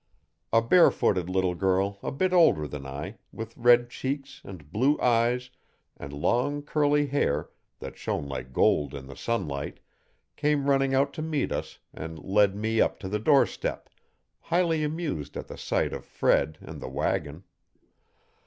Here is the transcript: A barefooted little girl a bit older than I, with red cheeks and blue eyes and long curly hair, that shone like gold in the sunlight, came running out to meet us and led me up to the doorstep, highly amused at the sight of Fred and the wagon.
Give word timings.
A 0.51 0.63
barefooted 0.63 1.29
little 1.29 1.53
girl 1.53 1.99
a 2.01 2.11
bit 2.11 2.33
older 2.33 2.67
than 2.67 2.87
I, 2.87 3.19
with 3.31 3.55
red 3.55 3.91
cheeks 3.91 4.41
and 4.43 4.71
blue 4.71 4.99
eyes 4.99 5.51
and 5.95 6.11
long 6.11 6.63
curly 6.63 7.05
hair, 7.05 7.51
that 7.77 7.99
shone 7.99 8.27
like 8.27 8.51
gold 8.51 8.95
in 8.95 9.05
the 9.05 9.15
sunlight, 9.15 9.79
came 10.35 10.67
running 10.67 10.95
out 10.95 11.13
to 11.13 11.21
meet 11.21 11.51
us 11.51 11.77
and 11.93 12.17
led 12.17 12.55
me 12.55 12.81
up 12.81 12.97
to 13.01 13.07
the 13.07 13.19
doorstep, 13.19 13.89
highly 14.39 14.83
amused 14.83 15.37
at 15.37 15.47
the 15.47 15.55
sight 15.55 15.93
of 15.93 16.03
Fred 16.03 16.57
and 16.61 16.81
the 16.81 16.89
wagon. 16.89 17.43